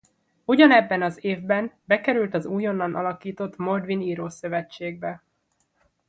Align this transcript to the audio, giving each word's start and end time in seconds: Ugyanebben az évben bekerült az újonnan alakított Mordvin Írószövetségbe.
Ugyanebben 0.45 1.01
az 1.01 1.17
évben 1.23 1.71
bekerült 1.85 2.33
az 2.33 2.45
újonnan 2.45 2.95
alakított 2.95 3.57
Mordvin 3.57 4.01
Írószövetségbe. 4.01 5.23